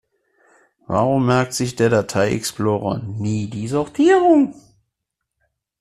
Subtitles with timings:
[0.87, 4.55] Warum merkt sich der Datei-Explorer nie die Sortierung?